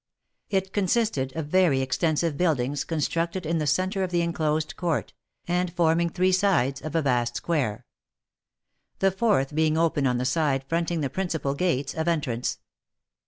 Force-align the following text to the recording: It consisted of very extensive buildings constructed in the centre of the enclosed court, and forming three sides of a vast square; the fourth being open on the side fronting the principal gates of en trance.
It 0.49 0.73
consisted 0.73 1.31
of 1.35 1.45
very 1.49 1.79
extensive 1.81 2.35
buildings 2.35 2.83
constructed 2.83 3.45
in 3.45 3.59
the 3.59 3.67
centre 3.67 4.01
of 4.01 4.09
the 4.09 4.23
enclosed 4.23 4.75
court, 4.75 5.13
and 5.47 5.71
forming 5.71 6.09
three 6.09 6.31
sides 6.31 6.81
of 6.81 6.95
a 6.95 7.03
vast 7.03 7.35
square; 7.35 7.85
the 8.97 9.11
fourth 9.11 9.53
being 9.53 9.77
open 9.77 10.07
on 10.07 10.17
the 10.17 10.25
side 10.25 10.65
fronting 10.67 11.01
the 11.01 11.09
principal 11.11 11.53
gates 11.53 11.93
of 11.93 12.07
en 12.07 12.21
trance. 12.21 12.57